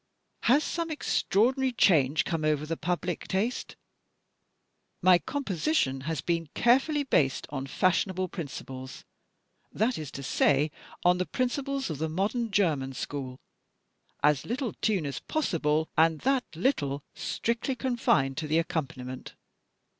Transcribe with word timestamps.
Has 0.45 0.63
some 0.63 0.89
extraordinary 0.89 1.71
change 1.71 2.25
come 2.25 2.43
over 2.43 2.65
the 2.65 2.75
public 2.75 3.27
taste? 3.27 3.75
My 5.03 5.19
composition 5.19 6.01
has 6.09 6.21
been 6.21 6.49
carefully 6.55 7.03
based 7.03 7.45
on 7.51 7.67
fashionable 7.67 8.27
principles 8.27 9.05
that 9.71 9.99
is 9.99 10.09
to 10.13 10.23
say, 10.23 10.71
on 11.05 11.19
the 11.19 11.27
principles 11.27 11.91
of 11.91 11.99
the 11.99 12.09
modern 12.09 12.49
German 12.49 12.93
school. 12.93 13.37
As 14.23 14.43
little 14.43 14.73
tune 14.81 15.05
as 15.05 15.19
possible; 15.19 15.87
and 15.95 16.21
that 16.21 16.45
little 16.55 17.03
strictly 17.13 17.75
confined 17.75 18.37
to 18.37 18.47
the 18.47 18.57
accompaniment. 18.57 19.35